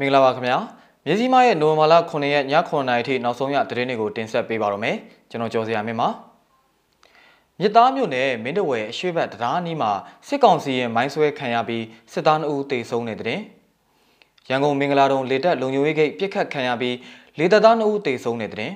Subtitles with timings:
[0.00, 0.58] မင်္ဂလာပါခင်ဗျာ
[1.06, 4.96] မြစည်းမရဲ့နိုဝင်ဘာလ9ရက်ည9:00နာရီထိနောက်ဆုံးရသတင်းတွေကိုတင်ဆက်ပေးပါရမယ်
[5.30, 6.08] ကျွန်တော်ကျော်စရာမင်းပါ
[7.60, 9.92] မြစ်သားမြို့နယ်မင်းတဝယ်အရှိတ်တရားနီးမှာ
[10.28, 13.40] စစ်ကောင်စီရဲ့မိုင်းဆွဲခံရပြီးစစ်သား2ဦးတေဆုံးတဲ့တဲ့
[14.48, 16.96] ရန်ကုန်မင်္ဂလာတုံလေတက်လုံညိုရေးဂိတ်ပြစ်ခတ်ခံရပြီး
[17.38, 18.72] လေတပ်သား2ဦးတေဆုံးတဲ့တဲ့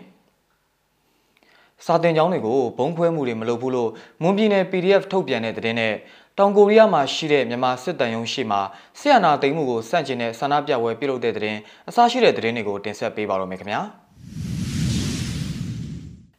[1.86, 3.91] စာတင်ကျောင်းတွေကိုဘုံခွဲမှုတွေမလုပ်ဘူးလို့
[4.22, 5.95] မွန်ပြည်နယ် PDF ထုတ်ပြန်တဲ့တဲ့နဲ့
[6.39, 8.61] တောင်ကိုရီးယားမှာရှိတဲ့မြန်မာစစ်တမ်းရုံးရှိမှာ
[8.98, 11.57] ဆီယနာသိမ်းမှုကိုစန့်ကျင်တဲ့ဆန္ဒပြပွဲပြုလုပ်တဲ့တဲ့
[11.89, 13.81] အစရှိတဲ့သတင်းတွေကိုတင်ဆက်ပေးပါရမယ်ခင်ဗျာ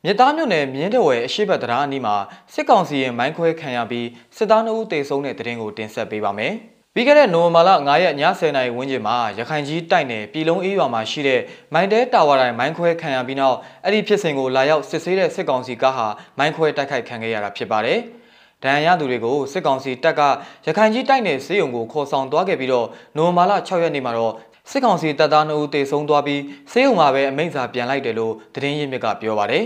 [0.04, 2.16] မြစ်သားမြို့နယ်မြင်းတဝယ်အရှိတ်တရားအနီးမှာ
[2.54, 4.08] စစ်ကောင်စီရဲ့မိုင်းခွဲခံရပြီး
[4.38, 6.54] စစ်သား2ဦးတေဆုံးတဲ့သတင်းကိုတင်ဆက်ပေးပါမယ်
[6.94, 11.42] ပြီးခဲ့တဲ့နိုဝင်ဘာလ9ရက်ည10:00နာရီဝန်းကျင်မှာရခိုင်ကြီးတိုက်နယ်ပြည်လုံးအေးရွာမှာရှိတဲ့
[11.74, 16.08] မိုင်းတဲတာဝါတိုင်းမိုင်းခွဲခံရပြီးနောက်အဲ့ဒီဖြစ်စဉ်ကိုလာရောက်စစ်ဆေးတဲ့စစ်ကောင်စီကားဟာ
[16.38, 18.02] မိုင်းခွဲတိုက်ခိုက်ခံခဲ့ရတာဖြစ်ပါတယ်။
[18.66, 20.22] ဒဏ်ရာရသူတွေကိုစစ်ကောင်စီတပ်က
[20.66, 24.34] ရခိုင်ကြီးတိုက်နယ်စေယုံကိုခေါ်ဆောင်သွားခဲ့ပြီးတော့နိုဝင်ဘာလ6ရက်နေ့မှာတော့
[24.72, 29.66] စစ်ကောင်စီတပ်သား2ဦးတေဆုံးသွားပြီးစေယုံမှာပဲအမိန့်စာပြန်လိုက်တယ်လို့သတင်းရင်းမြစ်ကပြောပါတယ်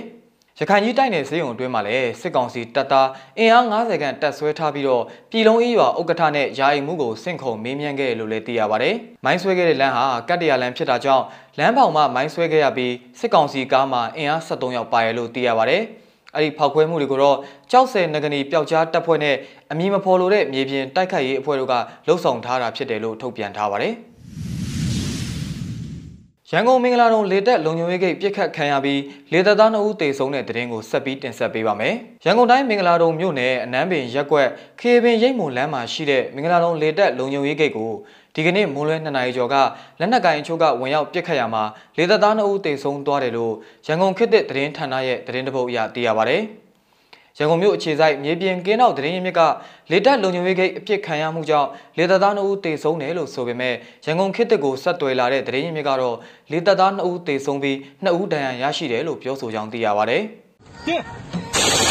[0.59, 11.25] ရခိုင်ကြီးတိုက်နယ်စေယုံအတွင်းမှာလည်းစစ်ကောင်စီတပ်သားအင်အား90ခန့်တပ်ဆွဲထားပြီးတော့ပြည်လုံးအေးရွာဥက္ကဋ္ဌနဲ့ယာယီမှုကိုစင့်ခုံမေးမြန်းခဲ့လို့လည်းသိရပါတယ်။မိုင်းဆွဲခဲ့တဲ့လမ်းဟာကတ်တရလမ်းဖြစ်တာကြောင့်
[11.57, 15.83] လမ်းပေါင်မှာမိုင်းဆွဲခဲ့ရပြီးစစ်ကောင်စီကားမှာအင်အား73ယောက်ပါရလို့သိရပါတယ်။
[16.35, 17.37] အဲ့ဒီဖောက်ခွဲမှုတွေကိုတော့
[17.71, 19.35] ကြောက်စဲနဂနီပျောက်ကြားတပ်ဖွဲ့နဲ့
[19.71, 21.73] အမည်မဖော်လိုတဲ့မြေပြင်တိုက်ခိုက်ရေးအဖွဲ့တို့က
[22.07, 23.93] လှုပ်ဆောင်ထားတာဖြစ်တယ်လို့ထုတ်ပြန်ထားပါတယ်။
[26.53, 31.93] ရန်ကုန်မင်္ဂလာတုံလေတက်လုံခြုံရေးဂိတ်ပြစ်ခတ်ခံရပြီးလေတပ်သား2ဦးတေဆုံးတဲ့တဲ့ရင်ကိုဆက်ပြီးတင်ဆက်ပေးပါမယ်။
[32.25, 34.47] ရန်ကုန်တိုင်းမင်္ဂလာတုံမြို့နယ်အနန်းပင်ရက်ကွက်
[34.79, 37.91] ခေပင်ရိတ်မုံလမ်းမှာရှိတဲ့မင်္ဂလာတုံလေတက်လုံခြုံရေးဂိတ်ကို
[38.35, 39.55] ဒီကနေ့မွန်းလွဲ2နာရီကျော်က
[39.99, 41.63] လက်နက်ကိုင်အချို့ကဝင်ရောက်ပစ်ခတ်ရမှာ
[41.97, 43.53] လေတပ်သား2ဦးတေဆုံးသွားတယ်လို့
[43.87, 46.39] ရန်ကုန်ခေတ်သစ်သတင်းဌာနရဲ့သတင်းတပုတ်အရသိရပါဗျ။
[47.39, 49.41] ရန်ကုန်မြို့အခြေစိုက်မြေပြင်ကင်းနောက်သတင်းရင်းမြစ်က
[49.91, 53.73] လေတပ်လုံခြုံရေးဂိတ်အပြစ်ခံရမှုကြောင့်လေတပ်သား2ဦးတေဆုံးတယ်လို့ဆိုပေမဲ့
[54.05, 56.15] ရန်ကုန်ခေတ်တစ်ကိုဆက်သွယ်လာတဲ့သတင်းရင်းမြစ်ကတော့
[56.51, 60.17] လေတပ်သား2ဦးတေဆုံးပြီး2ဦးဒဏ်ရာရရှိတယ်လို့ပြောဆိုကြောင်းသိရပါဗျ။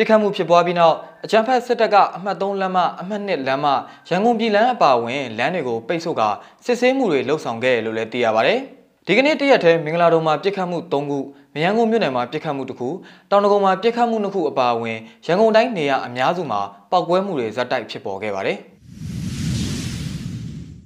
[0.00, 3.66] ပြစ်ခတ်မှုဖြစ်ပွားပြီးနောက်အကြမ်းဖက်စစ်တပ်ကအမှတ်3လမ်းမအမှတ်2လမ်းမ
[4.08, 6.28] ရန်ကုန်ပြည်လမ်းအပါအဝင်လမ်းတွေကိုပိတ်ဆို့ကာ
[6.64, 8.52] စစ်ဆေးမှုတွေလှုပ်ဆောင်ခဲ့လို့လည်းသိရပါဗျ။
[9.06, 11.18] ဒီကနေ့တရက်ထဲမင်္ဂလာတုံမှာပြစ်ခတ်မှု3ခု
[11.54, 12.88] မရန်ကုန်မြို့နယ်မှာပြစ်ခတ်မှုတစ်ခု
[13.30, 16.60] တောင်တကုံမှာပြစ်ခတ်မှု2ခုအပါအဝင်ရန်ကုန်တိုင်းနေရာအများစုမှာ
[16.90, 18.60] ပောက်ကွဲမှုတွေဇက်တိုက်ဖြစ်ပေါ်ခဲ့ပါတယ်။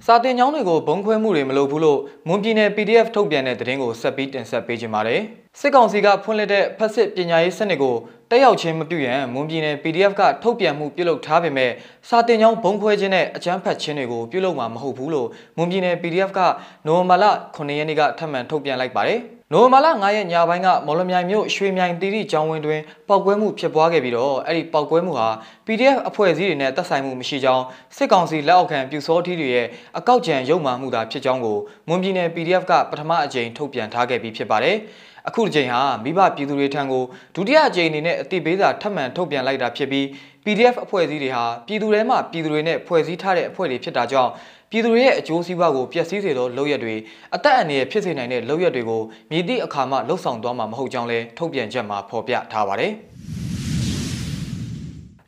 [0.07, 5.21] စာတင်ကျောင်းတွေကိုဘုံခွဲမှုတွေမလုပ်ဘူးလို့မွန်ပြည်နယ် PDF ထုတ်ပြန်တဲ့သတင်းကိုဆက်ပြီးတင်ဆက်ပေးကြပါမယ်။
[5.59, 7.95] စစ်ကောင်စီကဖွင့်လှစ်တဲ့ဖက်စစ်ပညာရေးစနစ်ကို
[8.29, 11.71] တက်ရောက်ခြင်းမပြုရန်မွန်ပြည်နယ် PDF ကထုတ်ပြန်မှုပြုလုပ်ထားပေမဲ့
[12.09, 15.27] စာတင်ကျောင်းဘုံခွဲခြင်းနဲ့အကြမ်းဖက်ခြင်းတွေကိုပြုလုပ်မှာမဟုတ်ဘူးလို့
[15.57, 16.39] မွန်ပြည်နယ် PDF က
[16.85, 19.21] နိုဝင်ဘာလ9ရက်နေ့ကထပ်မံထုတ်ပြန်လိုက်ပါတယ်။
[19.53, 25.29] နိုဝင်ဘာလ9ရက်ညပိုင်းကမော်လမြိုင်မြို့ရွှေမြိုင်တီရီကျောင်းဝင်းတွင်ပောက်ကွဲမှုဖြစ်ပွားခဲ့ပြီးတော့အဲ့ဒီပောက်ကွဲမှုဟာ
[25.65, 27.63] PDF အဖွဲ့အစည်းတွေနဲ့သက်ဆိုင်မှုမရှိကြောင်း
[27.97, 29.67] စစ်ကောင်စီလက်အောက်ခံပြူစောထီးတွေရဲ့
[29.97, 31.57] အကောက်ကြံရုံမှမှုသာဖြစ်ကြောင်းကို
[31.87, 34.77] မွန်ပြည်နယ် PDF ကပထမအကြိမ်ထုတ်ပြန်ထားခဲ့ပြီးဖြစ်ပါတယ်။
[35.27, 37.03] အခုတစ်ကြိမ်ဟာမိဘပြည်သူတွေထံကို
[37.35, 40.05] ဒုတိယအကြိမ်အနေနဲ့အတိပေးစာထပ်မံထုတ်ပြန်လိုက်တာဖြစ်ပြီး
[40.45, 44.31] PDF အဖွဲ့အစည်းတွေဟာပြည်သူတွေမှပြည်သူတွေနဲ့ဖွဲ့စည်းထားတဲ့အဖွဲ့တွေဖြစ်တာကြောင့်
[44.71, 46.95] ပြည်သူတွေရဲ့အကျိုးစီးပွားကိုပျက်စီးစေသောလုပ်ရက်တွေ
[47.35, 49.01] အသက်အန္တရာယ်ဖြစ်စေနိုင်တဲ့လုပ်ရက်တွေကို
[49.31, 52.93] မြည်သည့်အခါမှလှုံ့ဆော်သွားမှာမဟုတ်ကြောင်းလည်းထုတ်ပြန်ချက်မှာဖော်ပြထားပါတယ်။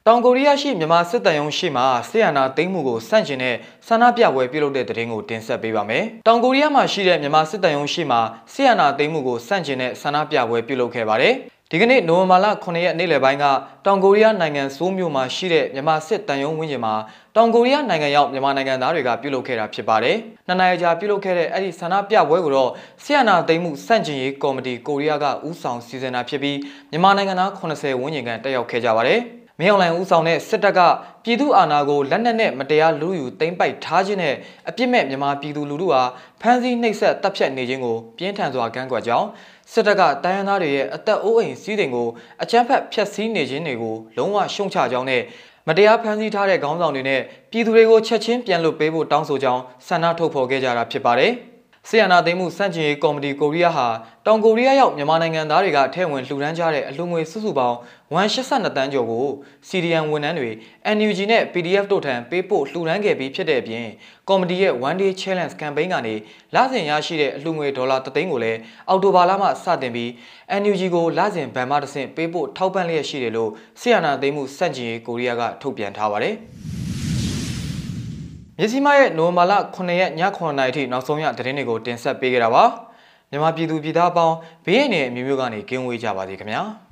[0.07, 3.55] တောင်ကိုရီးယားရှိမြန်မာစစ်တပ်ရုံးရှိမှဆီယနာသိမ်းမှုကိုစန့်ကျင်တဲ့
[3.87, 8.17] ဆန္ဒပြပွဲပြုလုပ်တဲ့တဲ့ရင်ကိုတင်ဆက်ပေးပါမယ်။တောင်ကိုရီးယားမှာရှိတဲ့မြန်မာစစ်တပ်ရုံးရှိမှ
[8.53, 11.35] ဆီယနာသိမ်းမှုကိုစန့်ကျင်တဲ့ဆန္ဒပြပွဲပြုလုပ်ခဲ့ပါတယ်။
[11.71, 13.45] ဒီကနေ့နိုဝင်ဘာလ9ရက်နေ့လယ်ပိုင်းက
[13.85, 16.93] တောင်ကိုရီးယားနိုင်ငံဆိုးမြို့မှာရှိတဲ့မြန်မာစစ်တန်ယုံဝင်းကျင်မှာ
[17.35, 20.15] တောင်ကိုရီးယားနိုင်ငံရောက်မြန်မာနိုင်ငံသားတွေကပြုလုပ်ခဲ့တာဖြစ်ပါတယ်။
[20.47, 22.69] နှစ်နိုင်ငံကြာပြုလုပ်ခဲ့တဲ့အဲ့ဒီဆန္ဒပြပွဲကိုတော့
[23.03, 26.57] ဆီယနာသိမ်းမှုစန့်ကျင်ရေးကော်မတီကိုရီးယားကဦးဆောင်စီစဉ်တာဖြစ်ပြီး
[26.91, 29.21] မြန်မာနိုင်ငံသား80ဝန်းကျင်ခန့်တက်ရောက်ခဲ့ကြပါတယ်။
[29.59, 30.79] မင်းအောင်လှိုင်ဦးဆောင်တဲ့စစ်တပ်က
[31.23, 34.35] ပြည်သူအာဏာကိုလက်နက်နဲ့မတရားလူယူသိမ်းပိုက်ထားခြင်းနဲ့
[34.69, 36.01] အပြစ်မဲ့မြန်မာပြည်သူလူထုဟာ
[36.41, 39.27] ဖမ်းဆီးနှိပ်စက်တပ်ဖြတ်နေခြင်းကိုပြင်းထန်စွာကန့်ကွက်ကြောင်း
[39.73, 42.07] စစ်တပ်ကတိုင်းရင်းသားတွေရဲ့အသက်အိုးအိမ်စီးတဲ့ကို
[42.43, 45.21] အကြမ်းဖက်ဖျက်ဆီးနေခြင်းတွေကိုလုံးဝရှုံချကြောင်းနဲ့
[45.67, 47.21] မတရားဖမ်းဆီးထားတဲ့ခေါင်းဆောင်တွေနဲ့
[47.51, 51.33] ပြည်သူတွေကိုချက်ချင်းပြန်လွတ်ပေးဖို့တောင်းဆိုကြောင်းဆန္ဒထုတ်ဖော်ခဲ့ကြတာဖြစ်ပါတယ်။
[51.89, 53.87] ဆီယနာသိမ်းမှုစန့်ကျင်ရေးကော်မတီကိုရီးယားဟာ
[54.25, 57.77] တောင်ကိုရီးယားရောက်မြန်မာနိုင်ငံသားတွေကထဲဝင်လှူဒန်းကြတဲ့အလှူငွေစုစုပေါင်း
[58.11, 59.25] 182တန်းကျော်ကို
[59.67, 60.49] CDN ဝန်ထမ်းတွေ
[60.95, 63.85] NUG နဲ့ PDF တို့ထံပေးပို့လှူဒန်းခဲ့ပြီးဖြစ်တဲ့အပြင်
[64.29, 66.15] ကော်မတီရဲ့ One Day Challenge Campaign ကနေ
[66.55, 70.09] လစဉ်ရရှိတဲ့အလှူငွေဒေါ်လာ3သိန်းကိုလည်းအောက်တိုဘာလမှစတင်ပြီး
[70.61, 76.37] NUG ကိုလစဉ်ဗန်မတစ်ဆင့်ပေးပို့ထောက်ပံ့လျက်ရှိတယ်လို့ဆီယနာသိမ်းမှုစန့်ကျင်ရေးကိုရီးယားကထုတ်ပြန်ထားပါတယ်။
[78.59, 82.63] မြစီမရဲ့နိုဝင်ဘာလ9ရက်ည9:00နာရီထိနောက်ဆုံးရသတင်းတွေကိုတင်ဆက်ပေးကြတာပါ
[83.29, 86.63] မြန်မာပြည်သူပြည်သားအပေါင်းဘေးရန်တွေအမျိုးမျိုးကနေကင်းဝေးကြပါစေခင်ဗျာ။